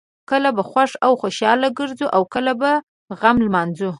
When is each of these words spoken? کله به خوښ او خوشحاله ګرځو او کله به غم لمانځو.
کله 0.29 0.49
به 0.55 0.63
خوښ 0.71 0.91
او 1.05 1.11
خوشحاله 1.21 1.67
ګرځو 1.79 2.07
او 2.15 2.21
کله 2.33 2.53
به 2.61 2.71
غم 3.19 3.37
لمانځو. 3.45 3.89